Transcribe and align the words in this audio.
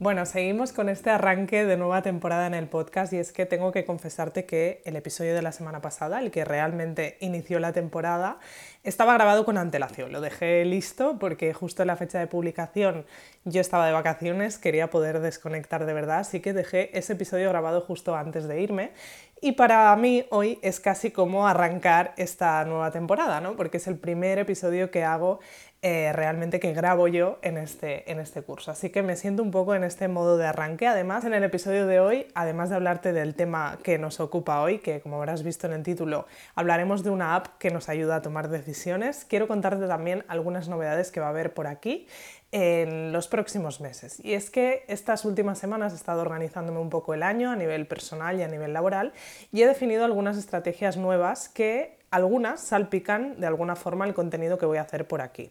Bueno, 0.00 0.26
seguimos 0.26 0.72
con 0.72 0.88
este 0.88 1.10
arranque 1.10 1.64
de 1.64 1.76
nueva 1.76 2.02
temporada 2.02 2.46
en 2.46 2.54
el 2.54 2.68
podcast 2.68 3.12
y 3.12 3.16
es 3.16 3.32
que 3.32 3.46
tengo 3.46 3.72
que 3.72 3.84
confesarte 3.84 4.46
que 4.46 4.80
el 4.84 4.94
episodio 4.94 5.34
de 5.34 5.42
la 5.42 5.50
semana 5.50 5.80
pasada, 5.80 6.20
el 6.20 6.30
que 6.30 6.44
realmente 6.44 7.16
inició 7.18 7.58
la 7.58 7.72
temporada, 7.72 8.38
estaba 8.84 9.14
grabado 9.14 9.44
con 9.44 9.58
antelación. 9.58 10.12
Lo 10.12 10.20
dejé 10.20 10.64
listo 10.64 11.18
porque 11.18 11.52
justo 11.52 11.82
en 11.82 11.88
la 11.88 11.96
fecha 11.96 12.20
de 12.20 12.28
publicación 12.28 13.06
yo 13.44 13.60
estaba 13.60 13.88
de 13.88 13.92
vacaciones, 13.92 14.58
quería 14.58 14.88
poder 14.88 15.18
desconectar 15.18 15.84
de 15.84 15.92
verdad, 15.94 16.20
así 16.20 16.38
que 16.38 16.52
dejé 16.52 16.96
ese 16.96 17.14
episodio 17.14 17.48
grabado 17.48 17.80
justo 17.80 18.14
antes 18.14 18.46
de 18.46 18.60
irme. 18.60 18.92
Y 19.40 19.52
para 19.52 19.94
mí 19.96 20.26
hoy 20.30 20.60
es 20.62 20.78
casi 20.78 21.10
como 21.10 21.48
arrancar 21.48 22.14
esta 22.16 22.64
nueva 22.64 22.92
temporada, 22.92 23.40
¿no? 23.40 23.56
Porque 23.56 23.76
es 23.78 23.86
el 23.88 23.96
primer 23.96 24.38
episodio 24.38 24.92
que 24.92 25.02
hago 25.04 25.40
eh, 25.80 26.12
realmente 26.12 26.58
que 26.58 26.72
grabo 26.72 27.06
yo 27.06 27.38
en 27.42 27.56
este, 27.56 28.10
en 28.10 28.18
este 28.18 28.42
curso. 28.42 28.72
Así 28.72 28.90
que 28.90 29.02
me 29.02 29.14
siento 29.14 29.44
un 29.44 29.52
poco 29.52 29.76
en 29.76 29.84
este 29.84 30.08
modo 30.08 30.36
de 30.36 30.44
arranque. 30.44 30.88
Además, 30.88 31.24
en 31.24 31.34
el 31.34 31.44
episodio 31.44 31.86
de 31.86 32.00
hoy, 32.00 32.26
además 32.34 32.68
de 32.68 32.74
hablarte 32.74 33.12
del 33.12 33.36
tema 33.36 33.78
que 33.84 33.96
nos 33.96 34.18
ocupa 34.18 34.60
hoy, 34.60 34.78
que 34.80 35.00
como 35.00 35.18
habrás 35.18 35.44
visto 35.44 35.68
en 35.68 35.74
el 35.74 35.84
título, 35.84 36.26
hablaremos 36.56 37.04
de 37.04 37.10
una 37.10 37.36
app 37.36 37.58
que 37.58 37.70
nos 37.70 37.88
ayuda 37.88 38.16
a 38.16 38.22
tomar 38.22 38.48
decisiones, 38.48 39.24
quiero 39.24 39.46
contarte 39.46 39.86
también 39.86 40.24
algunas 40.26 40.68
novedades 40.68 41.12
que 41.12 41.20
va 41.20 41.26
a 41.26 41.30
haber 41.30 41.54
por 41.54 41.68
aquí 41.68 42.08
en 42.50 43.12
los 43.12 43.28
próximos 43.28 43.80
meses. 43.80 44.18
Y 44.24 44.32
es 44.32 44.50
que 44.50 44.84
estas 44.88 45.24
últimas 45.24 45.58
semanas 45.58 45.92
he 45.92 45.96
estado 45.96 46.22
organizándome 46.22 46.80
un 46.80 46.90
poco 46.90 47.14
el 47.14 47.22
año 47.22 47.52
a 47.52 47.56
nivel 47.56 47.86
personal 47.86 48.38
y 48.38 48.42
a 48.42 48.48
nivel 48.48 48.72
laboral 48.72 49.12
y 49.52 49.62
he 49.62 49.66
definido 49.66 50.04
algunas 50.04 50.36
estrategias 50.36 50.96
nuevas 50.96 51.48
que 51.48 51.97
algunas 52.10 52.60
salpican 52.60 53.40
de 53.40 53.46
alguna 53.46 53.76
forma 53.76 54.06
el 54.06 54.14
contenido 54.14 54.58
que 54.58 54.66
voy 54.66 54.78
a 54.78 54.82
hacer 54.82 55.06
por 55.06 55.20
aquí. 55.20 55.50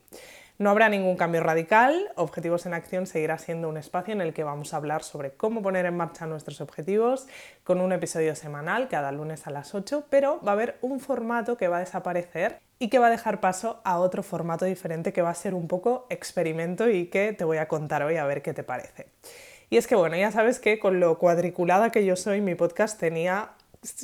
No 0.59 0.71
habrá 0.71 0.89
ningún 0.89 1.17
cambio 1.17 1.43
radical, 1.43 2.11
Objetivos 2.15 2.65
en 2.65 2.73
Acción 2.73 3.05
seguirá 3.05 3.37
siendo 3.37 3.69
un 3.69 3.77
espacio 3.77 4.11
en 4.11 4.21
el 4.21 4.33
que 4.33 4.43
vamos 4.43 4.73
a 4.73 4.77
hablar 4.77 5.03
sobre 5.03 5.29
cómo 5.29 5.61
poner 5.61 5.85
en 5.85 5.95
marcha 5.95 6.25
nuestros 6.25 6.61
objetivos 6.61 7.27
con 7.63 7.79
un 7.79 7.91
episodio 7.91 8.35
semanal 8.35 8.87
cada 8.87 9.11
lunes 9.11 9.45
a 9.45 9.51
las 9.51 9.75
8, 9.75 10.05
pero 10.09 10.41
va 10.41 10.53
a 10.53 10.53
haber 10.53 10.79
un 10.81 10.99
formato 10.99 11.57
que 11.57 11.67
va 11.67 11.77
a 11.77 11.81
desaparecer 11.81 12.59
y 12.79 12.89
que 12.89 12.97
va 12.97 13.05
a 13.05 13.11
dejar 13.11 13.39
paso 13.39 13.81
a 13.83 13.99
otro 13.99 14.23
formato 14.23 14.65
diferente 14.65 15.13
que 15.13 15.21
va 15.21 15.29
a 15.29 15.35
ser 15.35 15.53
un 15.53 15.67
poco 15.67 16.07
experimento 16.09 16.89
y 16.89 17.05
que 17.05 17.33
te 17.33 17.43
voy 17.43 17.57
a 17.57 17.67
contar 17.67 18.01
hoy 18.01 18.17
a 18.17 18.25
ver 18.25 18.41
qué 18.41 18.55
te 18.55 18.63
parece. 18.63 19.05
Y 19.69 19.77
es 19.77 19.85
que 19.85 19.95
bueno, 19.95 20.15
ya 20.15 20.31
sabes 20.31 20.59
que 20.59 20.79
con 20.79 20.99
lo 20.99 21.19
cuadriculada 21.19 21.91
que 21.91 22.03
yo 22.03 22.15
soy, 22.15 22.41
mi 22.41 22.55
podcast 22.55 22.99
tenía 22.99 23.51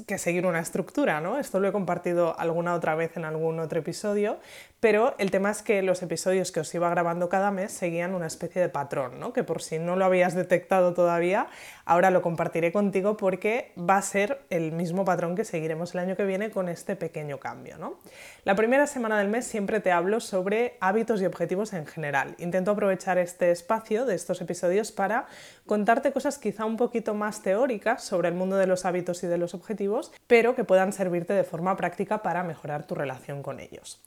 que 0.08 0.18
seguir 0.18 0.46
una 0.46 0.60
estructura, 0.60 1.20
¿no? 1.20 1.40
Esto 1.40 1.60
lo 1.60 1.68
he 1.68 1.72
compartido 1.72 2.38
alguna 2.40 2.74
otra 2.76 2.96
vez 2.96 3.18
en 3.18 3.26
algún 3.26 3.60
otro 3.60 3.80
episodio, 3.80 4.40
pero 4.80 5.16
el 5.18 5.32
tema 5.32 5.52
es 5.52 5.62
que 5.62 5.82
los 5.82 6.02
episodios 6.04 6.52
que 6.52 6.60
os 6.60 6.74
iba 6.76 6.90
grabando 6.90 7.30
cada 7.30 7.52
mes 7.52 7.72
seguían 7.72 8.14
una 8.14 8.28
especie 8.28 8.62
de 8.62 8.70
patrón, 8.70 9.20
¿no? 9.20 9.34
Que 9.34 9.44
por 9.44 9.62
si 9.62 9.80
no 9.80 9.96
lo 9.96 10.06
habías 10.06 10.36
detectado 10.36 10.94
todavía, 10.94 11.48
ahora 11.86 12.12
lo 12.12 12.22
compartiré 12.22 12.72
contigo 12.72 13.18
porque 13.18 13.72
va 13.78 13.98
a 13.98 14.02
ser 14.02 14.46
el 14.50 14.72
mismo 14.72 15.06
patrón 15.06 15.36
que 15.36 15.46
seguiremos 15.46 15.94
el 15.94 16.02
año 16.02 16.16
que 16.16 16.26
viene 16.26 16.52
con 16.52 16.70
este 16.70 16.96
pequeño 16.96 17.40
cambio, 17.40 17.78
¿no? 17.78 18.00
La 18.44 18.56
primera 18.56 18.88
semana 18.88 19.18
del 19.18 19.28
mes 19.28 19.46
siempre 19.46 19.80
te 19.80 19.92
hablo 19.92 20.20
sobre 20.20 20.78
hábitos 20.80 21.22
y 21.22 21.26
objetivos 21.26 21.74
en 21.74 21.86
general. 21.86 22.36
Intento 22.40 22.72
aprovechar 22.72 23.18
este 23.18 23.52
espacio 23.52 24.06
de 24.06 24.16
estos 24.16 24.42
episodios 24.42 24.92
para 24.92 25.28
contarte 25.66 26.12
cosas 26.12 26.38
quizá 26.38 26.66
un 26.66 26.78
poquito 26.78 27.14
más 27.14 27.42
teóricas 27.42 28.04
sobre 28.04 28.30
el 28.30 28.36
mundo 28.36 28.58
de 28.58 28.68
los 28.68 28.86
hábitos 28.86 29.24
y 29.24 29.28
de 29.28 29.38
los 29.38 29.54
objetivos 29.54 30.12
pero 30.28 30.56
que 30.56 30.64
puedan 30.64 30.94
servirte 30.94 31.34
de 31.34 31.44
forma 31.44 31.76
práctica 31.76 32.22
para 32.22 32.44
mejorar 32.44 32.86
tu 32.86 32.96
relación 32.96 33.44
con 33.44 33.60
ellos. 33.60 34.02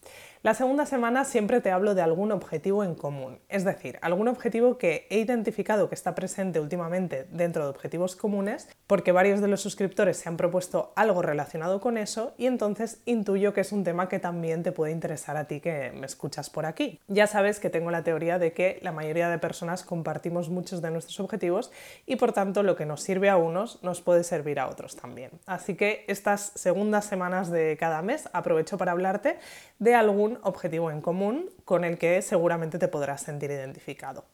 La 0.46 0.54
segunda 0.54 0.86
semana 0.86 1.24
siempre 1.24 1.60
te 1.60 1.72
hablo 1.72 1.96
de 1.96 2.02
algún 2.02 2.30
objetivo 2.30 2.84
en 2.84 2.94
común, 2.94 3.40
es 3.48 3.64
decir, 3.64 3.98
algún 4.00 4.28
objetivo 4.28 4.78
que 4.78 5.08
he 5.10 5.18
identificado 5.18 5.88
que 5.88 5.96
está 5.96 6.14
presente 6.14 6.60
últimamente 6.60 7.26
dentro 7.32 7.64
de 7.64 7.70
objetivos 7.70 8.14
comunes, 8.14 8.68
porque 8.86 9.10
varios 9.10 9.40
de 9.40 9.48
los 9.48 9.60
suscriptores 9.60 10.18
se 10.18 10.28
han 10.28 10.36
propuesto 10.36 10.92
algo 10.94 11.20
relacionado 11.20 11.80
con 11.80 11.98
eso 11.98 12.32
y 12.38 12.46
entonces 12.46 13.02
intuyo 13.06 13.54
que 13.54 13.62
es 13.62 13.72
un 13.72 13.82
tema 13.82 14.08
que 14.08 14.20
también 14.20 14.62
te 14.62 14.70
puede 14.70 14.92
interesar 14.92 15.36
a 15.36 15.48
ti 15.48 15.58
que 15.58 15.90
me 15.90 16.06
escuchas 16.06 16.48
por 16.48 16.64
aquí. 16.64 17.00
Ya 17.08 17.26
sabes 17.26 17.58
que 17.58 17.68
tengo 17.68 17.90
la 17.90 18.04
teoría 18.04 18.38
de 18.38 18.52
que 18.52 18.78
la 18.82 18.92
mayoría 18.92 19.28
de 19.28 19.40
personas 19.40 19.82
compartimos 19.82 20.48
muchos 20.48 20.80
de 20.80 20.92
nuestros 20.92 21.18
objetivos 21.18 21.72
y 22.06 22.14
por 22.14 22.32
tanto 22.32 22.62
lo 22.62 22.76
que 22.76 22.86
nos 22.86 23.02
sirve 23.02 23.30
a 23.30 23.36
unos 23.36 23.82
nos 23.82 24.00
puede 24.00 24.22
servir 24.22 24.60
a 24.60 24.68
otros 24.68 24.94
también. 24.94 25.32
Así 25.44 25.74
que 25.74 26.04
estas 26.06 26.52
segundas 26.54 27.04
semanas 27.04 27.50
de 27.50 27.76
cada 27.80 28.00
mes 28.00 28.28
aprovecho 28.32 28.78
para 28.78 28.92
hablarte 28.92 29.40
de 29.80 29.96
algún 29.96 30.35
objetivo 30.42 30.90
en 30.90 31.00
común 31.00 31.50
con 31.64 31.84
el 31.84 31.98
que 31.98 32.22
seguramente 32.22 32.78
te 32.78 32.88
podrás 32.88 33.22
sentir 33.22 33.50
identificado. 33.50 34.24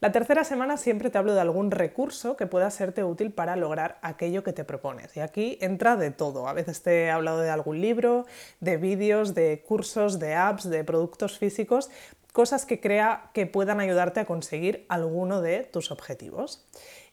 La 0.00 0.12
tercera 0.12 0.44
semana 0.44 0.76
siempre 0.76 1.10
te 1.10 1.18
hablo 1.18 1.34
de 1.34 1.40
algún 1.40 1.72
recurso 1.72 2.36
que 2.36 2.46
pueda 2.46 2.70
serte 2.70 3.02
útil 3.02 3.32
para 3.32 3.56
lograr 3.56 3.98
aquello 4.02 4.44
que 4.44 4.52
te 4.52 4.62
propones. 4.62 5.16
Y 5.16 5.20
aquí 5.20 5.58
entra 5.60 5.96
de 5.96 6.12
todo. 6.12 6.46
A 6.46 6.52
veces 6.52 6.82
te 6.82 7.04
he 7.04 7.10
hablado 7.10 7.40
de 7.40 7.50
algún 7.50 7.80
libro, 7.80 8.24
de 8.60 8.76
vídeos, 8.76 9.34
de 9.34 9.64
cursos, 9.66 10.20
de 10.20 10.34
apps, 10.34 10.70
de 10.70 10.84
productos 10.84 11.38
físicos, 11.38 11.90
cosas 12.32 12.64
que 12.64 12.80
crea 12.80 13.30
que 13.34 13.46
puedan 13.46 13.80
ayudarte 13.80 14.20
a 14.20 14.24
conseguir 14.24 14.86
alguno 14.88 15.40
de 15.40 15.64
tus 15.64 15.90
objetivos. 15.90 16.64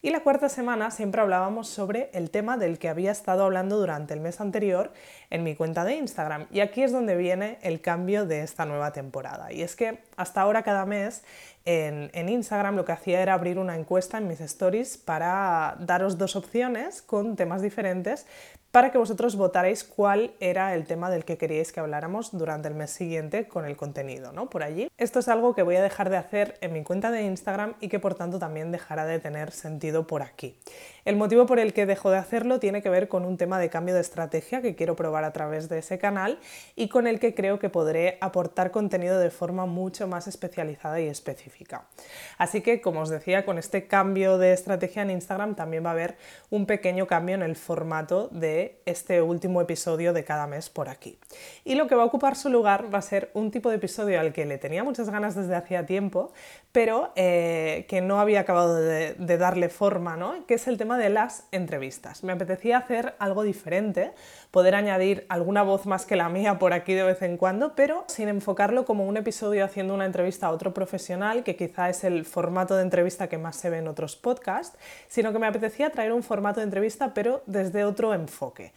Y 0.06 0.12
la 0.12 0.20
cuarta 0.20 0.50
semana 0.50 0.92
siempre 0.92 1.20
hablábamos 1.20 1.68
sobre 1.68 2.12
el 2.14 2.30
tema 2.30 2.58
del 2.58 2.78
que 2.78 2.90
había 2.90 3.12
estado 3.12 3.44
hablando 3.44 3.80
durante 3.80 4.14
el 4.14 4.20
mes 4.20 4.40
anterior 4.40 4.94
en 5.32 5.44
mi 5.44 5.56
cuenta 5.56 5.84
de 5.84 5.96
Instagram. 5.96 6.46
Y 6.52 6.60
aquí 6.60 6.84
es 6.84 6.92
donde 6.92 7.16
viene 7.16 7.58
el 7.64 7.82
cambio 7.82 8.28
de 8.28 8.42
esta 8.42 8.66
nueva 8.66 8.94
temporada. 8.94 9.52
Y 9.52 9.64
es 9.64 9.76
que 9.76 10.04
hasta 10.18 10.42
ahora 10.42 10.64
cada 10.64 10.86
mes 10.86 11.24
en, 11.66 12.30
Instagram 12.30 12.76
lo 12.76 12.86
que 12.86 12.92
hacía 12.92 13.22
era 13.22 13.34
abrir 13.34 13.58
una 13.58 13.76
encuesta 13.76 14.20
en 14.20 14.28
mis 14.28 14.40
stories 14.40 14.98
para 14.98 15.76
daros 15.80 16.18
dos 16.18 16.36
opciones 16.36 17.02
con 17.02 17.36
temas 17.36 17.62
diferentes 17.62 18.28
para 18.76 18.92
que 18.92 18.98
vosotros 18.98 19.38
votarais 19.38 19.86
cuál 19.86 20.34
era 20.42 20.76
el 20.76 20.86
tema 20.86 21.10
del 21.10 21.24
que 21.24 21.38
queríais 21.38 21.72
que 21.72 21.80
habláramos 21.80 22.38
durante 22.38 22.68
el 22.68 22.76
mes 22.76 22.92
siguiente 22.92 23.48
con 23.48 23.64
el 23.66 23.78
contenido, 23.78 24.34
¿no? 24.34 24.50
Por 24.50 24.64
allí. 24.64 24.90
Esto 24.98 25.20
es 25.20 25.30
algo 25.30 25.56
que 25.56 25.64
voy 25.64 25.78
a 25.78 25.82
dejar 25.82 26.10
de 26.10 26.18
hacer 26.18 26.58
en 26.60 26.74
mi 26.74 26.84
cuenta 26.84 27.10
de 27.10 27.24
Instagram 27.24 27.76
y 27.80 27.88
que 27.88 28.00
por 28.00 28.16
tanto 28.16 28.38
también 28.38 28.74
dejará 28.74 29.06
de 29.06 29.20
tener 29.20 29.52
sentido 29.52 30.08
por 30.08 30.22
aquí. 30.22 30.60
El 31.06 31.16
motivo 31.16 31.46
por 31.46 31.60
el 31.60 31.72
que 31.72 31.86
dejo 31.86 32.12
de 32.12 32.18
hacerlo 32.18 32.60
tiene 32.60 32.82
que 32.82 32.90
ver 32.90 33.08
con 33.08 33.24
un 33.24 33.38
tema 33.38 33.60
de 33.60 33.70
cambio 33.70 33.96
de 33.96 34.02
estrategia 34.02 34.62
que 34.62 34.76
quiero 34.76 34.98
probar 34.98 35.24
a 35.24 35.32
través 35.32 35.70
de 35.70 35.78
ese 35.78 35.98
canal 35.98 36.38
y 36.76 36.90
con 36.90 37.08
el 37.08 37.22
que 37.22 37.34
creo 37.34 37.60
que 37.60 37.70
podré 37.70 38.18
aportar 38.20 38.72
contenido 38.72 39.20
de 39.20 39.30
forma 39.30 39.66
mucho 39.66 40.05
más 40.08 40.28
especializada 40.28 41.00
y 41.00 41.08
específica. 41.08 41.88
Así 42.38 42.62
que, 42.62 42.82
como 42.82 43.02
os 43.02 43.10
decía, 43.10 43.46
con 43.46 43.58
este 43.58 43.88
cambio 43.88 44.38
de 44.38 44.54
estrategia 44.54 45.02
en 45.02 45.12
Instagram 45.12 45.56
también 45.56 45.84
va 45.86 45.90
a 45.90 45.94
haber 45.94 46.18
un 46.50 46.66
pequeño 46.66 47.08
cambio 47.08 47.36
en 47.36 47.44
el 47.44 47.56
formato 47.56 48.30
de 48.30 48.82
este 48.86 49.22
último 49.22 49.62
episodio 49.62 50.14
de 50.14 50.24
cada 50.24 50.48
mes 50.48 50.70
por 50.70 50.90
aquí. 50.90 51.20
Y 51.64 51.76
lo 51.76 51.88
que 51.88 51.96
va 51.96 52.04
a 52.04 52.06
ocupar 52.06 52.36
su 52.36 52.50
lugar 52.50 52.94
va 52.94 53.00
a 53.00 53.02
ser 53.02 53.32
un 53.34 53.52
tipo 53.52 53.70
de 53.70 53.78
episodio 53.78 54.20
al 54.20 54.34
que 54.34 54.46
le 54.46 54.58
tenía 54.58 54.84
muchas 54.84 55.10
ganas 55.10 55.36
desde 55.36 55.56
hacía 55.56 55.86
tiempo, 55.86 56.32
pero 56.72 57.12
eh, 57.16 57.86
que 57.88 58.02
no 58.02 58.20
había 58.20 58.42
acabado 58.42 58.76
de, 58.76 59.14
de 59.14 59.38
darle 59.38 59.70
forma, 59.70 60.16
¿no? 60.16 60.46
que 60.46 60.56
es 60.56 60.68
el 60.68 60.78
tema 60.78 60.98
de 60.98 61.10
las 61.10 61.46
entrevistas. 61.52 62.24
Me 62.24 62.34
apetecía 62.34 62.78
hacer 62.78 63.16
algo 63.20 63.44
diferente, 63.44 64.14
poder 64.52 64.76
añadir 64.76 65.26
alguna 65.30 65.64
voz 65.64 65.86
más 65.86 66.06
que 66.06 66.16
la 66.16 66.30
mía 66.30 66.60
por 66.60 66.74
aquí 66.74 66.94
de 66.94 67.04
vez 67.04 67.22
en 67.22 67.38
cuando, 67.38 67.76
pero 67.76 68.06
sin 68.08 68.30
enfocarlo 68.30 68.86
como 68.86 69.06
un 69.06 69.18
episodio 69.18 69.66
haciendo 69.66 69.94
una 69.96 70.06
entrevista 70.06 70.48
a 70.48 70.52
otro 70.52 70.74
profesional, 70.74 71.44
que 71.44 71.56
quizá 71.56 71.90
es 71.90 72.04
el 72.04 72.26
formato 72.26 72.76
de 72.76 72.84
entrevista 72.84 73.28
que 73.28 73.38
más 73.38 73.56
se 73.56 73.70
ve 73.70 73.80
en 73.80 73.88
otros 73.88 74.16
podcasts, 74.16 74.78
sino 75.08 75.34
que 75.34 75.40
me 75.40 75.48
apetecía 75.48 75.90
traer 75.90 76.14
un 76.14 76.24
formato 76.24 76.60
de 76.60 76.66
entrevista 76.66 77.14
pero 77.14 77.42
desde 77.46 77.84
otro 77.84 78.14
enfoque. 78.14 78.74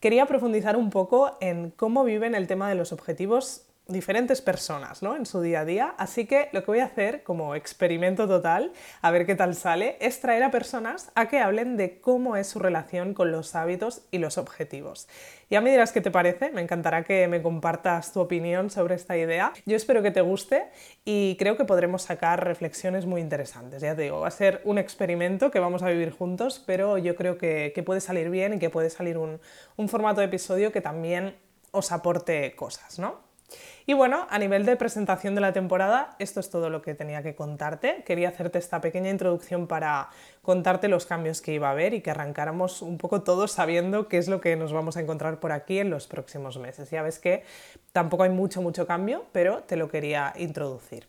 Quería 0.00 0.26
profundizar 0.26 0.76
un 0.76 0.90
poco 0.90 1.36
en 1.40 1.70
cómo 1.70 2.04
viven 2.04 2.34
el 2.34 2.46
tema 2.46 2.68
de 2.68 2.74
los 2.74 2.92
objetivos 2.92 3.65
diferentes 3.88 4.42
personas 4.42 5.02
¿no? 5.02 5.16
en 5.16 5.26
su 5.26 5.40
día 5.40 5.60
a 5.60 5.64
día. 5.64 5.94
Así 5.98 6.26
que 6.26 6.48
lo 6.52 6.62
que 6.62 6.66
voy 6.66 6.80
a 6.80 6.86
hacer 6.86 7.22
como 7.22 7.54
experimento 7.54 8.26
total, 8.26 8.72
a 9.00 9.10
ver 9.10 9.26
qué 9.26 9.34
tal 9.34 9.54
sale, 9.54 9.96
es 10.00 10.20
traer 10.20 10.42
a 10.42 10.50
personas 10.50 11.12
a 11.14 11.28
que 11.28 11.38
hablen 11.38 11.76
de 11.76 12.00
cómo 12.00 12.36
es 12.36 12.48
su 12.48 12.58
relación 12.58 13.14
con 13.14 13.30
los 13.30 13.54
hábitos 13.54 14.02
y 14.10 14.18
los 14.18 14.38
objetivos. 14.38 15.08
Ya 15.48 15.60
me 15.60 15.70
dirás 15.70 15.92
qué 15.92 16.00
te 16.00 16.10
parece, 16.10 16.50
me 16.50 16.60
encantará 16.60 17.04
que 17.04 17.28
me 17.28 17.40
compartas 17.40 18.12
tu 18.12 18.20
opinión 18.20 18.70
sobre 18.70 18.96
esta 18.96 19.16
idea. 19.16 19.52
Yo 19.64 19.76
espero 19.76 20.02
que 20.02 20.10
te 20.10 20.20
guste 20.20 20.66
y 21.04 21.36
creo 21.36 21.56
que 21.56 21.64
podremos 21.64 22.02
sacar 22.02 22.44
reflexiones 22.44 23.06
muy 23.06 23.20
interesantes. 23.20 23.82
Ya 23.82 23.94
te 23.94 24.02
digo, 24.02 24.20
va 24.20 24.28
a 24.28 24.32
ser 24.32 24.60
un 24.64 24.78
experimento 24.78 25.52
que 25.52 25.60
vamos 25.60 25.84
a 25.84 25.88
vivir 25.88 26.10
juntos, 26.10 26.62
pero 26.66 26.98
yo 26.98 27.14
creo 27.14 27.38
que, 27.38 27.72
puede 27.86 28.00
salir 28.00 28.30
bien 28.30 28.54
y 28.54 28.58
que 28.58 28.68
puede 28.68 28.90
salir 28.90 29.16
un, 29.16 29.38
un 29.76 29.88
formato 29.88 30.20
de 30.20 30.26
episodio 30.26 30.72
que 30.72 30.80
también 30.80 31.36
os 31.70 31.92
aporte 31.92 32.56
cosas, 32.56 32.98
¿no? 32.98 33.25
Y 33.86 33.92
bueno, 33.94 34.26
a 34.30 34.38
nivel 34.38 34.66
de 34.66 34.76
presentación 34.76 35.36
de 35.36 35.40
la 35.40 35.52
temporada, 35.52 36.16
esto 36.18 36.40
es 36.40 36.50
todo 36.50 36.70
lo 36.70 36.82
que 36.82 36.94
tenía 36.94 37.22
que 37.22 37.36
contarte. 37.36 38.02
Quería 38.04 38.30
hacerte 38.30 38.58
esta 38.58 38.80
pequeña 38.80 39.10
introducción 39.10 39.68
para 39.68 40.08
contarte 40.42 40.88
los 40.88 41.06
cambios 41.06 41.40
que 41.40 41.52
iba 41.52 41.68
a 41.68 41.70
haber 41.70 41.94
y 41.94 42.00
que 42.00 42.10
arrancáramos 42.10 42.82
un 42.82 42.98
poco 42.98 43.22
todos 43.22 43.52
sabiendo 43.52 44.08
qué 44.08 44.18
es 44.18 44.26
lo 44.26 44.40
que 44.40 44.56
nos 44.56 44.72
vamos 44.72 44.96
a 44.96 45.00
encontrar 45.00 45.38
por 45.38 45.52
aquí 45.52 45.78
en 45.78 45.90
los 45.90 46.08
próximos 46.08 46.58
meses. 46.58 46.90
Ya 46.90 47.02
ves 47.02 47.20
que 47.20 47.44
tampoco 47.92 48.24
hay 48.24 48.30
mucho, 48.30 48.60
mucho 48.60 48.86
cambio, 48.86 49.24
pero 49.30 49.62
te 49.62 49.76
lo 49.76 49.88
quería 49.88 50.32
introducir. 50.36 51.06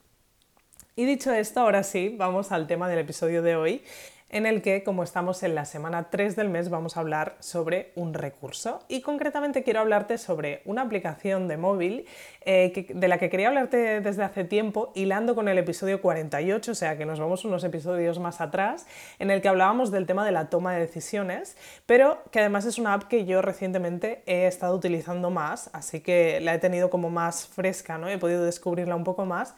Y 0.95 1.05
dicho 1.05 1.31
esto, 1.31 1.61
ahora 1.61 1.83
sí, 1.83 2.15
vamos 2.17 2.51
al 2.51 2.65
tema 2.67 2.89
del 2.89 2.99
episodio 2.99 3.41
de 3.41 3.55
hoy 3.55 3.83
en 4.29 4.45
el 4.45 4.61
que, 4.61 4.83
como 4.83 5.03
estamos 5.03 5.41
en 5.43 5.55
la 5.55 5.63
semana 5.65 6.09
3 6.09 6.35
del 6.35 6.49
mes, 6.49 6.69
vamos 6.69 6.97
a 6.97 6.99
hablar 6.99 7.37
sobre 7.39 7.91
un 7.95 8.13
recurso. 8.13 8.81
Y 8.89 9.01
concretamente 9.01 9.63
quiero 9.63 9.79
hablarte 9.79 10.17
sobre 10.17 10.61
una 10.65 10.81
aplicación 10.81 11.47
de 11.47 11.55
móvil 11.55 12.05
eh, 12.41 12.87
de 12.93 13.07
la 13.07 13.19
que 13.19 13.29
quería 13.29 13.47
hablarte 13.47 14.01
desde 14.01 14.23
hace 14.23 14.43
tiempo, 14.43 14.91
hilando 14.95 15.33
con 15.33 15.47
el 15.47 15.57
episodio 15.57 16.01
48, 16.01 16.71
o 16.71 16.75
sea 16.75 16.97
que 16.97 17.05
nos 17.05 17.19
vamos 17.19 17.45
unos 17.45 17.63
episodios 17.63 18.19
más 18.19 18.41
atrás, 18.41 18.85
en 19.19 19.31
el 19.31 19.41
que 19.41 19.47
hablábamos 19.47 19.91
del 19.91 20.05
tema 20.05 20.25
de 20.25 20.31
la 20.31 20.49
toma 20.49 20.73
de 20.73 20.81
decisiones, 20.81 21.55
pero 21.85 22.21
que 22.31 22.39
además 22.39 22.65
es 22.65 22.77
una 22.77 22.93
app 22.93 23.03
que 23.03 23.25
yo 23.25 23.41
recientemente 23.41 24.23
he 24.25 24.47
estado 24.47 24.75
utilizando 24.75 25.29
más, 25.29 25.69
así 25.73 26.01
que 26.01 26.41
la 26.41 26.53
he 26.53 26.59
tenido 26.59 26.89
como 26.89 27.09
más 27.09 27.47
fresca, 27.47 27.97
¿no? 27.97 28.09
He 28.09 28.17
podido 28.17 28.43
descubrirla 28.43 28.95
un 28.95 29.03
poco 29.03 29.25
más 29.25 29.55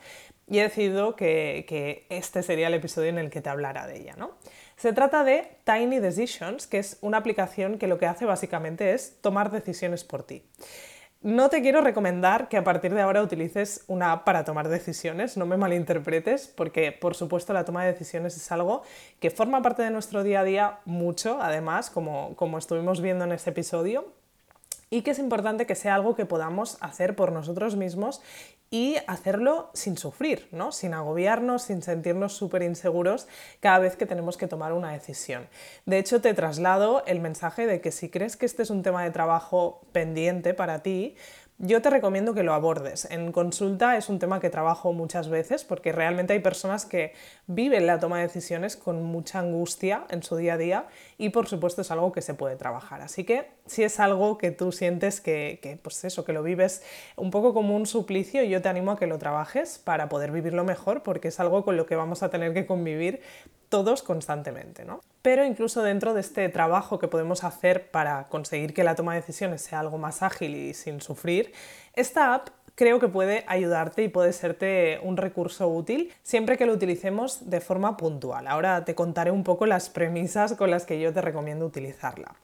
y 0.50 0.60
he 0.60 0.64
decidido 0.64 1.16
que, 1.16 2.06
este 2.10 2.42
sería 2.42 2.68
el 2.68 2.74
episodio 2.74 3.10
en 3.10 3.20
el 3.20 3.30
que 3.30 3.42
te 3.42 3.50
hablara 3.50 3.86
de 3.86 3.98
ella. 3.98 4.16
¿no? 4.18 4.32
Se 4.78 4.94
trata 4.94 5.24
de 5.24 5.48
Tiny 5.64 6.00
Decisions, 6.00 6.66
que 6.66 6.80
es 6.80 6.98
una 7.02 7.18
aplicación 7.18 7.78
que 7.78 7.88
lo 7.88 8.00
que 8.00 8.08
hace 8.08 8.26
básicamente 8.26 8.94
es 8.94 9.18
tomar 9.22 9.52
decisiones 9.52 10.04
por 10.04 10.24
ti. 10.24 10.44
No 11.22 11.50
te 11.50 11.62
quiero 11.62 11.82
recomendar 11.82 12.48
que 12.48 12.56
a 12.56 12.64
partir 12.64 12.94
de 12.94 13.02
ahora 13.02 13.22
utilices 13.22 13.84
una 13.88 14.14
app 14.14 14.24
para 14.24 14.46
tomar 14.46 14.70
decisiones, 14.70 15.36
no 15.36 15.46
me 15.46 15.58
malinterpretes, 15.58 16.48
porque 16.48 16.94
por 16.94 17.14
supuesto 17.14 17.52
la 17.52 17.66
toma 17.66 17.84
de 17.84 17.92
decisiones 17.92 18.38
es 18.38 18.52
algo 18.54 18.84
que 19.20 19.30
forma 19.30 19.62
parte 19.62 19.84
de 19.84 19.92
nuestro 19.92 20.24
día 20.24 20.40
a 20.40 20.44
día 20.46 20.80
mucho, 20.86 21.40
además, 21.42 21.90
como, 21.90 22.38
como 22.38 22.58
estuvimos 22.58 23.02
viendo 23.02 23.26
en 23.26 23.34
este 23.34 23.50
episodio, 23.50 24.14
y 24.90 25.02
que 25.02 25.12
es 25.12 25.20
importante 25.20 25.66
que 25.66 25.76
sea 25.76 25.96
algo 25.96 26.16
que 26.16 26.26
podamos 26.26 26.78
hacer 26.80 27.18
por 27.18 27.34
nosotros 27.34 27.76
mismos 27.76 28.22
y 28.72 28.98
hacerlo 29.08 29.72
sin 29.74 29.98
sufrir, 29.98 30.48
¿no? 30.52 30.72
sin 30.72 30.94
agobiarnos, 30.94 31.64
sin 31.64 31.82
sentirnos 31.82 32.34
súper 32.34 32.62
inseguros 32.62 33.28
cada 33.60 33.80
vez 33.80 33.96
que 33.96 34.06
tenemos 34.06 34.38
que 34.38 34.48
tomar 34.48 34.74
una 34.74 34.92
decisión. 34.92 35.48
De 35.86 35.98
hecho, 35.98 36.22
te 36.22 36.34
traslado 36.34 37.04
el 37.06 37.20
mensaje 37.20 37.66
de 37.66 37.82
que 37.82 37.92
si 37.92 38.10
crees 38.10 38.38
que 38.38 38.46
este 38.46 38.64
es 38.64 38.70
un 38.70 38.84
tema 38.84 39.04
de 39.04 39.12
trabajo 39.12 39.82
pendiente 39.92 40.54
para 40.54 40.84
ti, 40.84 41.16
yo 41.62 41.82
te 41.82 41.90
recomiendo 41.90 42.34
que 42.34 42.44
lo 42.44 42.54
abordes. 42.54 43.06
En 43.12 43.34
consulta 43.34 43.98
es 43.98 44.08
un 44.08 44.18
tema 44.18 44.40
que 44.40 44.50
trabajo 44.50 44.94
muchas 44.94 45.28
veces 45.28 45.66
porque 45.66 45.92
realmente 45.92 46.32
hay 46.32 46.40
personas 46.40 46.86
que 46.86 47.14
viven 47.48 47.86
la 47.86 48.00
toma 48.00 48.18
de 48.18 48.28
decisiones 48.28 48.78
con 48.78 49.04
mucha 49.04 49.40
angustia 49.40 50.06
en 50.10 50.24
su 50.24 50.38
día 50.38 50.54
a 50.54 50.58
día 50.58 50.88
y 51.18 51.30
por 51.30 51.50
supuesto 51.50 51.82
es 51.82 51.92
algo 51.92 52.14
que 52.14 52.22
se 52.22 52.34
puede 52.34 52.56
trabajar. 52.56 53.02
Así 53.02 53.26
que 53.26 53.52
si 53.70 53.84
es 53.84 54.00
algo 54.00 54.38
que 54.38 54.52
tú 54.52 54.72
sientes 54.72 55.22
que, 55.22 55.80
pues 55.82 56.04
eso, 56.04 56.26
que 56.26 56.34
lo 56.34 56.44
vives 56.44 56.84
un 57.16 57.32
poco 57.32 57.54
como 57.54 57.76
un 57.76 57.86
suplicio, 57.86 58.44
yo 58.44 58.62
te 58.62 58.70
animo 58.70 58.92
a 58.92 58.98
que 58.98 59.08
lo 59.08 59.18
trabajes 59.18 59.80
para 59.80 60.10
poder 60.10 60.32
vivirlo 60.32 60.64
mejor 60.64 61.04
porque 61.04 61.30
es 61.30 61.40
algo 61.40 61.64
con 61.64 61.78
lo 61.78 61.86
que 61.86 61.96
vamos 61.96 62.24
a 62.24 62.30
tener 62.30 62.54
que 62.54 62.66
convivir 62.66 63.22
todos 63.70 64.02
constantemente. 64.02 64.84
¿no? 64.84 65.02
Pero 65.22 65.46
incluso 65.46 65.84
dentro 65.84 66.14
de 66.14 66.22
este 66.22 66.50
trabajo 66.50 67.00
que 67.00 67.08
podemos 67.08 67.44
hacer 67.44 67.92
para 67.92 68.28
conseguir 68.28 68.74
que 68.74 68.84
la 68.84 68.96
toma 68.96 69.14
de 69.14 69.22
decisiones 69.22 69.62
sea 69.62 69.80
algo 69.80 69.98
más 69.98 70.24
ágil 70.24 70.56
y 70.56 70.74
sin 70.74 71.02
sufrir, 71.02 71.54
esta 71.94 72.34
app 72.34 72.50
creo 72.80 72.98
que 72.98 73.10
puede 73.10 73.44
ayudarte 73.48 74.04
y 74.04 74.08
puede 74.08 74.32
serte 74.32 75.02
un 75.04 75.18
recurso 75.18 75.68
útil 75.68 76.14
siempre 76.24 76.58
que 76.58 76.66
lo 76.66 76.72
utilicemos 76.72 77.50
de 77.50 77.60
forma 77.60 77.98
puntual. 77.98 78.48
Ahora 78.48 78.86
te 78.86 78.96
contaré 78.96 79.32
un 79.32 79.44
poco 79.44 79.66
las 79.66 79.90
premisas 79.90 80.54
con 80.54 80.72
las 80.72 80.86
que 80.86 80.98
yo 80.98 81.12
te 81.12 81.20
recomiendo 81.20 81.66
utilizarla. 81.66 82.36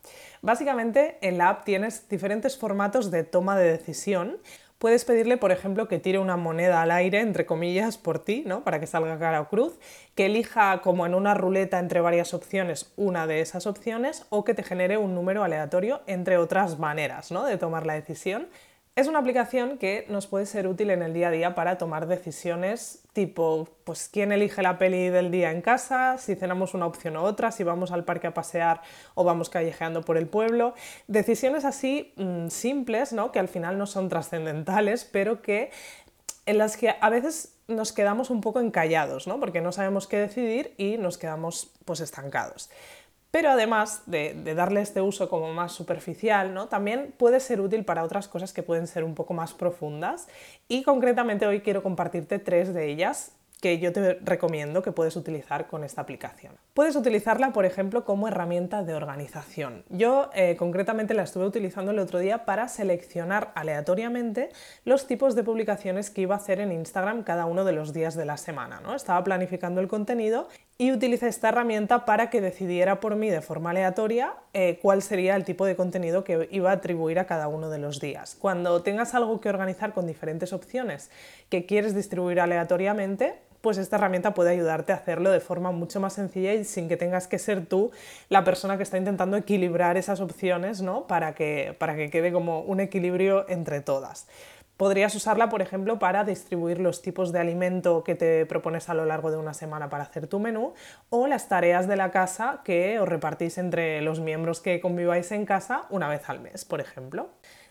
Básicamente 0.41 1.17
en 1.21 1.37
la 1.37 1.47
app 1.47 1.63
tienes 1.63 2.09
diferentes 2.09 2.57
formatos 2.57 3.11
de 3.11 3.23
toma 3.23 3.57
de 3.57 3.71
decisión 3.71 4.39
Puedes 4.77 5.05
pedirle, 5.05 5.37
por 5.37 5.53
ejemplo, 5.53 5.87
que 5.87 5.99
tire 5.99 6.19
una 6.19 6.35
moneda 6.35 6.81
al 6.81 6.91
aire, 6.91 7.21
entre 7.21 7.45
comillas, 7.45 7.97
por 7.97 8.19
ti, 8.19 8.43
¿no? 8.45 8.65
Para 8.65 8.81
que 8.81 8.87
salga 8.87 9.17
cara 9.17 9.39
o 9.39 9.47
cruz, 9.47 9.79
que 10.15 10.25
elija 10.25 10.81
como 10.81 11.05
en 11.05 11.15
una 11.15 11.33
ruleta 11.33 11.79
entre 11.79 12.01
varias 12.01 12.33
opciones 12.33 12.91
una 12.97 13.25
de 13.25 13.39
esas 13.39 13.67
opciones 13.67 14.25
o 14.29 14.43
que 14.43 14.53
te 14.53 14.63
genere 14.63 14.97
un 14.97 15.15
número 15.15 15.45
aleatorio, 15.45 16.01
entre 16.07 16.37
otras 16.37 16.77
maneras, 16.77 17.31
¿no? 17.31 17.45
De 17.45 17.57
tomar 17.57 17.85
la 17.85 17.93
decisión. 17.93 18.49
Es 18.95 19.07
una 19.07 19.19
aplicación 19.19 19.77
que 19.77 20.05
nos 20.07 20.25
puede 20.25 20.45
ser 20.45 20.67
útil 20.67 20.89
en 20.89 21.01
el 21.01 21.13
día 21.13 21.27
a 21.27 21.31
día 21.31 21.53
para 21.53 21.77
tomar 21.77 22.07
decisiones 22.07 23.03
tipo, 23.11 23.67
pues 23.83 24.07
quién 24.07 24.31
elige 24.31 24.61
la 24.61 24.77
peli 24.77 25.09
del 25.09 25.31
día 25.31 25.51
en 25.51 25.61
casa, 25.61 26.17
si 26.17 26.35
cenamos 26.35 26.73
una 26.73 26.85
opción 26.85 27.17
u 27.17 27.19
otra, 27.19 27.51
si 27.51 27.65
vamos 27.65 27.91
al 27.91 28.05
parque 28.05 28.27
a 28.27 28.33
pasear 28.33 28.81
o 29.13 29.25
vamos 29.25 29.49
callejeando 29.49 30.01
por 30.03 30.15
el 30.15 30.27
pueblo. 30.27 30.75
Decisiones 31.07 31.65
así 31.65 32.13
mm, 32.15 32.47
simples, 32.47 33.11
¿no? 33.11 33.33
Que 33.33 33.39
al 33.39 33.49
final 33.49 33.77
no 33.77 33.85
son 33.85 34.07
trascendentales, 34.07 35.03
pero 35.03 35.41
que 35.41 35.71
en 36.45 36.57
las 36.57 36.77
que 36.77 36.95
a 37.01 37.09
veces 37.09 37.53
nos 37.67 37.91
quedamos 37.91 38.29
un 38.29 38.39
poco 38.39 38.61
encallados, 38.61 39.27
¿no? 39.27 39.41
Porque 39.41 39.59
no 39.59 39.73
sabemos 39.73 40.07
qué 40.07 40.19
decidir 40.19 40.73
y 40.77 40.97
nos 40.97 41.17
quedamos 41.17 41.73
pues 41.83 41.99
estancados. 41.99 42.69
Pero 43.35 43.49
además 43.49 44.01
de, 44.05 44.33
darle 44.55 44.79
este 44.79 45.01
uso 45.01 45.27
como 45.27 45.53
más 45.53 45.73
superficial, 45.73 46.53
¿no? 46.53 46.69
también 46.69 47.13
puede 47.17 47.41
ser 47.41 47.59
útil 47.59 47.83
para 47.83 48.05
otras 48.05 48.29
cosas 48.29 48.53
que 48.53 48.63
pueden 48.63 48.87
ser 48.87 49.03
un 49.03 49.13
poco 49.13 49.33
más 49.33 49.51
profundas 49.51 50.29
y 50.69 50.83
concretamente 50.83 51.45
hoy 51.45 51.59
quiero 51.59 51.83
compartirte 51.83 52.39
tres 52.39 52.73
de 52.73 52.89
ellas 52.89 53.33
que 53.59 53.77
yo 53.79 53.91
te 53.91 54.13
recomiendo 54.23 54.81
que 54.81 54.93
puedes 54.93 55.17
utilizar 55.17 55.67
con 55.67 55.83
esta 55.83 55.99
aplicación. 55.99 56.53
Puedes 56.75 56.97
utilizarla, 56.97 57.53
por 57.53 57.63
ejemplo, 57.63 58.03
como 58.03 58.27
herramienta 58.27 58.83
de 58.83 58.95
organización. 58.95 59.85
Yo 59.87 60.29
eh, 60.33 60.57
concretamente 60.57 61.13
la 61.13 61.23
estuve 61.23 61.45
utilizando 61.45 61.91
el 61.91 61.99
otro 61.99 62.19
día 62.19 62.43
para 62.43 62.67
seleccionar 62.67 63.53
aleatoriamente 63.55 64.49
los 64.83 65.07
tipos 65.07 65.35
de 65.35 65.45
publicaciones 65.45 66.09
que 66.09 66.19
iba 66.19 66.35
a 66.35 66.37
hacer 66.37 66.59
en 66.59 66.73
Instagram 66.73 67.23
cada 67.23 67.45
uno 67.45 67.63
de 67.63 67.71
los 67.71 67.93
días 67.93 68.15
de 68.15 68.25
la 68.25 68.35
semana. 68.35 68.81
¿no? 68.81 68.93
Estaba 68.93 69.23
planificando 69.23 69.79
el 69.79 69.87
contenido 69.87 70.49
y 70.77 70.91
utilicé 70.91 71.29
esta 71.29 71.47
herramienta 71.47 72.03
para 72.03 72.29
que 72.29 72.41
decidiera 72.41 72.99
por 72.99 73.15
mí 73.15 73.29
de 73.29 73.39
forma 73.39 73.69
aleatoria 73.69 74.33
eh, 74.51 74.77
cuál 74.81 75.01
sería 75.01 75.37
el 75.37 75.45
tipo 75.45 75.65
de 75.65 75.77
contenido 75.77 76.25
que 76.25 76.49
iba 76.51 76.71
a 76.71 76.73
atribuir 76.73 77.19
a 77.19 77.25
cada 77.25 77.47
uno 77.47 77.69
de 77.69 77.77
los 77.77 78.01
días. 78.01 78.35
Cuando 78.37 78.81
tengas 78.83 79.15
algo 79.15 79.39
que 79.39 79.47
organizar 79.47 79.93
con 79.93 80.07
diferentes 80.07 80.51
opciones 80.51 81.09
que 81.47 81.65
quieres 81.65 81.95
distribuir 81.95 82.41
aleatoriamente, 82.41 83.35
pues 83.65 83.79
esta 83.79 83.95
herramienta 83.95 84.35
puede 84.35 84.51
ayudarte 84.51 84.93
a 84.93 84.97
hacerlo 84.97 85.31
de 85.31 85.39
forma 85.39 85.71
mucho 85.71 85.99
más 85.99 86.13
sencilla 86.13 86.53
y 86.53 86.63
sin 86.65 86.87
que 86.87 86.97
tengas 86.97 87.27
que 87.27 87.39
ser 87.39 87.65
tú 87.65 87.89
la 88.29 88.43
persona 88.43 88.77
que 88.77 88.83
está 88.83 88.99
intentando 88.99 89.37
equilibrar 89.37 89.97
esas 89.97 90.21
opciones, 90.21 90.83
¿no? 90.83 91.07
Para 91.07 91.33
que, 91.33 91.75
para 91.79 91.95
que 91.95 92.11
quede 92.11 92.31
como 92.31 92.61
un 92.61 92.79
equilibrio 92.79 93.49
entre 93.49 93.81
todas. 93.81 94.27
Podrías 94.77 95.15
usarla, 95.15 95.49
por 95.49 95.63
ejemplo, 95.63 95.97
para 95.97 96.23
distribuir 96.23 96.79
los 96.79 97.01
tipos 97.01 97.31
de 97.31 97.39
alimento 97.39 98.03
que 98.03 98.13
te 98.13 98.45
propones 98.45 98.87
a 98.87 98.93
lo 98.93 99.05
largo 99.05 99.31
de 99.31 99.37
una 99.37 99.55
semana 99.55 99.89
para 99.89 100.03
hacer 100.03 100.27
tu 100.27 100.39
menú 100.39 100.75
o 101.09 101.25
las 101.25 101.47
tareas 101.47 101.87
de 101.87 101.95
la 101.95 102.11
casa 102.11 102.61
que 102.63 102.99
os 102.99 103.09
repartís 103.09 103.57
entre 103.57 103.99
los 104.01 104.19
miembros 104.19 104.61
que 104.61 104.79
conviváis 104.79 105.31
en 105.31 105.47
casa 105.47 105.85
una 105.89 106.07
vez 106.07 106.29
al 106.29 106.39
mes, 106.39 106.65
por 106.65 106.81
ejemplo. 106.81 107.29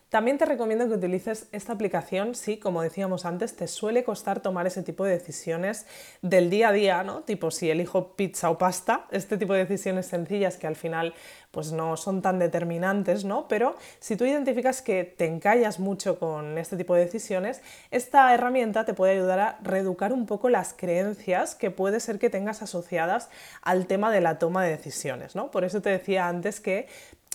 También 0.09 0.37
te 0.37 0.45
recomiendo 0.45 0.87
que 0.87 0.93
utilices 0.93 1.47
esta 1.51 1.73
aplicación 1.73 2.35
si, 2.35 2.57
como 2.57 2.81
decíamos 2.81 3.25
antes, 3.25 3.55
te 3.55 3.67
suele 3.67 4.03
costar 4.03 4.39
tomar 4.39 4.67
ese 4.67 4.83
tipo 4.83 5.03
de 5.03 5.11
decisiones 5.11 5.87
del 6.21 6.49
día 6.49 6.69
a 6.69 6.71
día, 6.71 7.03
¿no? 7.03 7.21
Tipo 7.21 7.49
si 7.49 7.69
elijo 7.69 8.15
pizza 8.15 8.49
o 8.49 8.57
pasta, 8.57 9.07
este 9.11 9.37
tipo 9.37 9.53
de 9.53 9.65
decisiones 9.65 10.05
sencillas 10.05 10.57
que 10.57 10.67
al 10.67 10.75
final 10.75 11.13
pues 11.49 11.71
no 11.71 11.97
son 11.97 12.21
tan 12.21 12.37
determinantes, 12.37 13.25
¿no? 13.25 13.47
Pero 13.47 13.75
si 13.99 14.15
tú 14.15 14.25
identificas 14.25 14.81
que 14.81 15.05
te 15.05 15.25
encallas 15.25 15.79
mucho 15.79 16.19
con 16.19 16.57
este 16.57 16.77
tipo 16.77 16.93
de 16.93 17.05
decisiones, 17.05 17.61
esta 17.91 18.33
herramienta 18.33 18.85
te 18.85 18.93
puede 18.93 19.13
ayudar 19.13 19.39
a 19.39 19.59
reeducar 19.63 20.13
un 20.13 20.27
poco 20.27 20.49
las 20.49 20.73
creencias 20.73 21.55
que 21.55 21.71
puede 21.71 21.99
ser 21.99 22.19
que 22.19 22.29
tengas 22.29 22.61
asociadas 22.61 23.29
al 23.61 23.87
tema 23.87 24.11
de 24.11 24.21
la 24.21 24.37
toma 24.37 24.63
de 24.63 24.69
decisiones, 24.69 25.35
¿no? 25.35 25.49
Por 25.49 25.63
eso 25.63 25.81
te 25.81 25.89
decía 25.89 26.27
antes 26.27 26.59
que 26.59 26.87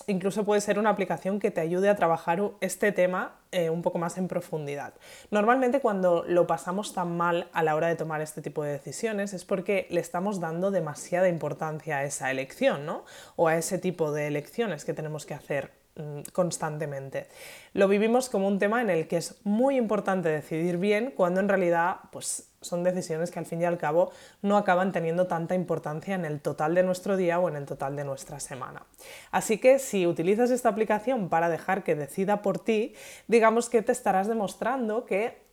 incluso 0.06 0.44
puede 0.44 0.60
ser 0.60 0.78
una 0.78 0.90
aplicación 0.90 1.40
que 1.40 1.50
te 1.50 1.60
ayude 1.60 1.88
a 1.88 1.96
trabajar 1.96 2.40
este 2.60 2.92
tema 2.92 3.36
eh, 3.52 3.70
un 3.70 3.82
poco 3.82 3.98
más 3.98 4.16
en 4.18 4.28
profundidad. 4.28 4.94
Normalmente 5.30 5.80
cuando 5.80 6.24
lo 6.26 6.46
pasamos 6.46 6.94
tan 6.94 7.16
mal 7.16 7.48
a 7.52 7.62
la 7.62 7.74
hora 7.74 7.88
de 7.88 7.96
tomar 7.96 8.20
este 8.20 8.42
tipo 8.42 8.62
de 8.62 8.72
decisiones 8.72 9.32
es 9.32 9.44
porque 9.44 9.86
le 9.90 10.00
estamos 10.00 10.40
dando 10.40 10.70
demasiada 10.70 11.28
importancia 11.28 11.98
a 11.98 12.04
esa 12.04 12.30
elección, 12.30 12.86
¿no? 12.86 13.04
O 13.36 13.48
a 13.48 13.56
ese 13.56 13.78
tipo 13.78 14.12
de 14.12 14.26
elecciones 14.26 14.84
que 14.84 14.94
tenemos 14.94 15.26
que 15.26 15.34
hacer 15.34 15.79
constantemente. 16.32 17.28
Lo 17.72 17.88
vivimos 17.88 18.28
como 18.28 18.48
un 18.48 18.58
tema 18.58 18.82
en 18.82 18.90
el 18.90 19.08
que 19.08 19.16
es 19.16 19.36
muy 19.44 19.76
importante 19.76 20.28
decidir 20.28 20.76
bien 20.76 21.12
cuando 21.16 21.40
en 21.40 21.48
realidad 21.48 21.96
pues 22.12 22.50
son 22.60 22.84
decisiones 22.84 23.30
que 23.30 23.38
al 23.38 23.46
fin 23.46 23.62
y 23.62 23.64
al 23.64 23.78
cabo 23.78 24.12
no 24.42 24.56
acaban 24.56 24.92
teniendo 24.92 25.26
tanta 25.26 25.54
importancia 25.54 26.14
en 26.14 26.24
el 26.24 26.40
total 26.40 26.74
de 26.74 26.82
nuestro 26.82 27.16
día 27.16 27.38
o 27.38 27.48
en 27.48 27.56
el 27.56 27.64
total 27.64 27.96
de 27.96 28.04
nuestra 28.04 28.38
semana. 28.38 28.84
Así 29.30 29.58
que 29.58 29.78
si 29.78 30.06
utilizas 30.06 30.50
esta 30.50 30.68
aplicación 30.68 31.28
para 31.28 31.48
dejar 31.48 31.82
que 31.84 31.94
decida 31.94 32.42
por 32.42 32.58
ti, 32.58 32.94
digamos 33.28 33.70
que 33.70 33.82
te 33.82 33.92
estarás 33.92 34.28
demostrando 34.28 35.06
que 35.06 35.49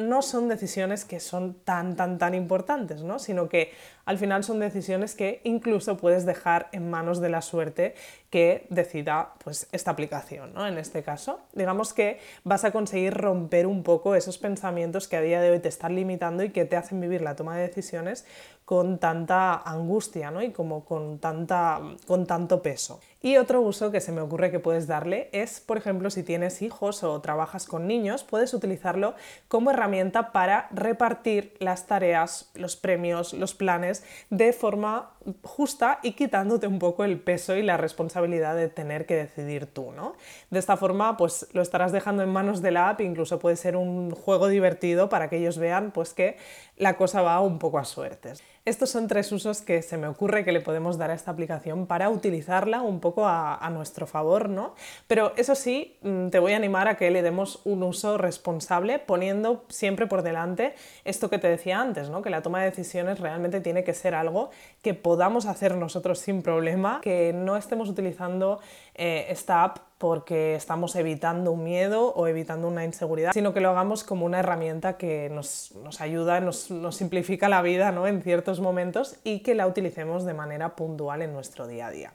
no 0.00 0.22
son 0.22 0.48
decisiones 0.48 1.04
que 1.04 1.20
son 1.20 1.54
tan, 1.54 1.96
tan, 1.96 2.18
tan 2.18 2.34
importantes, 2.34 3.02
¿no? 3.02 3.18
sino 3.18 3.48
que 3.48 3.72
al 4.04 4.18
final 4.18 4.42
son 4.42 4.58
decisiones 4.58 5.14
que 5.14 5.40
incluso 5.44 5.96
puedes 5.96 6.26
dejar 6.26 6.68
en 6.72 6.90
manos 6.90 7.20
de 7.20 7.28
la 7.28 7.42
suerte 7.42 7.94
que 8.30 8.66
decida 8.70 9.34
pues, 9.44 9.68
esta 9.72 9.90
aplicación. 9.92 10.52
¿no? 10.54 10.66
En 10.66 10.78
este 10.78 11.02
caso, 11.02 11.40
digamos 11.52 11.92
que 11.94 12.18
vas 12.42 12.64
a 12.64 12.72
conseguir 12.72 13.14
romper 13.14 13.66
un 13.66 13.82
poco 13.82 14.14
esos 14.14 14.38
pensamientos 14.38 15.06
que 15.06 15.16
a 15.16 15.20
día 15.20 15.40
de 15.40 15.50
hoy 15.50 15.60
te 15.60 15.68
están 15.68 15.94
limitando 15.94 16.42
y 16.42 16.50
que 16.50 16.64
te 16.64 16.76
hacen 16.76 17.00
vivir 17.00 17.22
la 17.22 17.36
toma 17.36 17.56
de 17.56 17.68
decisiones 17.68 18.24
con 18.70 18.98
tanta 18.98 19.56
angustia 19.68 20.30
¿no? 20.30 20.40
y 20.44 20.52
como 20.52 20.84
con, 20.84 21.18
tanta, 21.18 21.80
con 22.06 22.24
tanto 22.24 22.62
peso. 22.62 23.00
Y 23.20 23.36
otro 23.36 23.60
uso 23.60 23.90
que 23.90 24.00
se 24.00 24.12
me 24.12 24.20
ocurre 24.20 24.52
que 24.52 24.60
puedes 24.60 24.86
darle 24.86 25.28
es, 25.32 25.58
por 25.60 25.76
ejemplo, 25.76 26.08
si 26.08 26.22
tienes 26.22 26.62
hijos 26.62 27.02
o 27.02 27.20
trabajas 27.20 27.66
con 27.66 27.88
niños, 27.88 28.22
puedes 28.22 28.54
utilizarlo 28.54 29.14
como 29.48 29.72
herramienta 29.72 30.30
para 30.30 30.68
repartir 30.70 31.54
las 31.58 31.86
tareas, 31.88 32.50
los 32.54 32.76
premios, 32.76 33.34
los 33.34 33.56
planes 33.56 34.04
de 34.30 34.52
forma 34.52 35.10
justa 35.42 35.98
y 36.02 36.12
quitándote 36.12 36.66
un 36.66 36.78
poco 36.78 37.04
el 37.04 37.20
peso 37.20 37.56
y 37.56 37.62
la 37.62 37.76
responsabilidad 37.76 38.56
de 38.56 38.68
tener 38.68 39.04
que 39.04 39.16
decidir 39.16 39.66
tú, 39.66 39.92
¿no? 39.92 40.14
De 40.50 40.58
esta 40.58 40.76
forma, 40.78 41.16
pues 41.16 41.48
lo 41.52 41.60
estarás 41.60 41.92
dejando 41.92 42.22
en 42.22 42.30
manos 42.30 42.62
de 42.62 42.70
la 42.70 42.88
app, 42.88 43.00
incluso 43.02 43.38
puede 43.38 43.56
ser 43.56 43.76
un 43.76 44.12
juego 44.12 44.48
divertido 44.48 45.08
para 45.08 45.28
que 45.28 45.36
ellos 45.36 45.58
vean 45.58 45.90
pues 45.90 46.14
que 46.14 46.38
la 46.76 46.96
cosa 46.96 47.20
va 47.20 47.40
un 47.40 47.58
poco 47.58 47.78
a 47.78 47.84
suertes. 47.84 48.42
Estos 48.70 48.90
son 48.90 49.08
tres 49.08 49.32
usos 49.32 49.62
que 49.62 49.82
se 49.82 49.98
me 49.98 50.06
ocurre 50.06 50.44
que 50.44 50.52
le 50.52 50.60
podemos 50.60 50.96
dar 50.96 51.10
a 51.10 51.14
esta 51.14 51.32
aplicación 51.32 51.88
para 51.88 52.08
utilizarla 52.08 52.82
un 52.82 53.00
poco 53.00 53.26
a, 53.26 53.68
nuestro 53.72 54.06
favor, 54.06 54.48
¿no? 54.48 54.76
Pero 55.08 55.32
eso 55.36 55.56
sí, 55.56 55.96
mm, 56.02 56.28
te 56.28 56.38
voy 56.38 56.52
a 56.52 56.56
animar 56.56 56.86
a 56.86 56.96
que 56.96 57.10
le 57.10 57.22
demos 57.22 57.62
un 57.64 57.82
uso 57.82 58.16
responsable 58.16 59.00
poniendo 59.00 59.64
siempre 59.70 60.06
por 60.06 60.22
delante 60.22 60.76
esto 61.04 61.28
que 61.28 61.38
te 61.38 61.48
decía 61.48 61.80
antes, 61.80 62.10
¿no? 62.10 62.22
Que 62.22 62.30
la 62.30 62.42
toma 62.42 62.60
de 62.60 62.70
decisiones 62.70 63.18
realmente 63.18 63.60
tiene 63.60 63.82
que 63.82 63.92
ser 63.92 64.14
algo 64.14 64.50
que 64.82 64.94
podamos 64.94 65.46
hacer 65.46 65.74
nosotros 65.74 66.20
sin 66.20 66.40
problema, 66.40 67.00
que 67.02 67.32
no 67.32 67.56
estemos 67.56 67.88
utilizando 67.88 68.60
eh, 68.94 69.26
esta 69.30 69.64
app 69.64 69.89
porque 70.00 70.54
estamos 70.54 70.96
evitando 70.96 71.52
un 71.52 71.62
miedo 71.62 72.14
o 72.14 72.26
evitando 72.26 72.66
una 72.66 72.86
inseguridad, 72.86 73.32
sino 73.34 73.52
que 73.52 73.60
lo 73.60 73.68
hagamos 73.68 74.02
como 74.02 74.24
una 74.24 74.38
herramienta 74.38 74.96
que 74.96 75.28
nos, 75.28 75.74
ayuda, 76.00 76.40
nos, 76.40 76.70
nos, 76.70 76.96
simplifica 76.96 77.50
la 77.50 77.60
vida 77.60 77.92
¿no? 77.92 78.06
en 78.06 78.22
ciertos 78.22 78.60
momentos 78.60 79.16
y 79.24 79.40
que 79.40 79.54
la 79.54 79.66
utilicemos 79.66 80.24
de 80.24 80.32
manera 80.32 80.74
puntual 80.74 81.20
en 81.20 81.34
nuestro 81.34 81.66
día 81.66 81.88
a 81.88 81.90
día. 81.90 82.14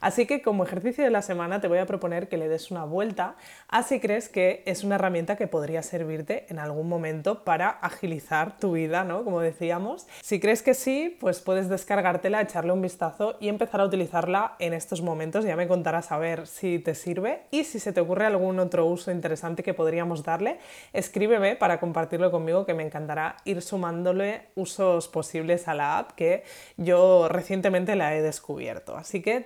Así 0.00 0.26
que 0.26 0.42
como 0.42 0.64
ejercicio 0.64 1.04
de 1.04 1.10
la 1.10 1.22
semana 1.22 1.60
te 1.60 1.68
voy 1.68 1.78
a 1.78 1.86
proponer 1.86 2.28
que 2.28 2.36
le 2.36 2.48
des 2.48 2.70
una 2.70 2.84
vuelta 2.84 3.36
a 3.68 3.82
si 3.82 4.00
crees 4.00 4.28
que 4.28 4.62
es 4.66 4.84
una 4.84 4.96
herramienta 4.96 5.36
que 5.36 5.46
podría 5.46 5.82
servirte 5.82 6.46
en 6.48 6.58
algún 6.58 6.88
momento 6.88 7.44
para 7.44 7.68
agilizar 7.68 8.58
tu 8.58 8.72
vida, 8.72 9.04
¿no? 9.04 9.24
Como 9.24 9.40
decíamos. 9.40 10.06
Si 10.20 10.40
crees 10.40 10.62
que 10.62 10.74
sí, 10.74 11.16
pues 11.20 11.40
puedes 11.40 11.68
descargártela, 11.68 12.40
echarle 12.40 12.72
un 12.72 12.82
vistazo 12.82 13.36
y 13.40 13.48
empezar 13.48 13.80
a 13.80 13.84
utilizarla 13.84 14.56
en 14.58 14.72
estos 14.72 15.02
momentos. 15.02 15.44
Ya 15.44 15.56
me 15.56 15.68
contarás 15.68 16.12
a 16.12 16.18
ver 16.18 16.46
si 16.46 16.78
te 16.78 16.94
sirve 16.94 17.42
y 17.50 17.64
si 17.64 17.78
se 17.78 17.92
te 17.92 18.00
ocurre 18.00 18.26
algún 18.26 18.58
otro 18.58 18.86
uso 18.86 19.10
interesante 19.10 19.62
que 19.62 19.74
podríamos 19.74 20.24
darle, 20.24 20.58
escríbeme 20.92 21.56
para 21.56 21.78
compartirlo 21.78 22.30
conmigo 22.30 22.66
que 22.66 22.74
me 22.74 22.82
encantará 22.82 23.36
ir 23.44 23.62
sumándole 23.62 24.48
usos 24.54 25.08
posibles 25.08 25.68
a 25.68 25.74
la 25.74 25.98
app 25.98 26.12
que 26.12 26.42
yo 26.76 27.28
recientemente 27.28 27.96
la 27.96 28.14
he 28.16 28.22
descubierto. 28.22 28.96
Así 28.96 29.22
que 29.22 29.40